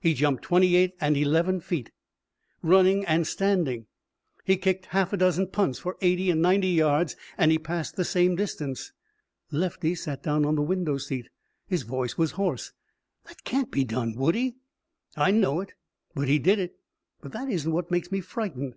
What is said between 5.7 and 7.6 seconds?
for eighty and ninety yards and he